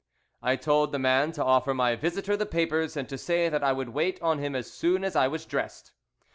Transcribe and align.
I 0.41 0.55
told 0.55 0.91
the 0.91 0.97
man 0.97 1.31
to 1.33 1.45
offer 1.45 1.75
my 1.75 1.95
visitor 1.95 2.35
the 2.35 2.47
papers 2.47 2.97
and 2.97 3.07
to 3.07 3.19
say 3.19 3.49
that 3.49 3.63
I 3.63 3.71
would 3.71 3.89
wait 3.89 4.19
on 4.19 4.39
him 4.39 4.55
as 4.55 4.71
soon 4.73 5.03
as 5.03 5.15
I 5.15 5.27
was 5.27 5.45
dressed. 5.45 5.91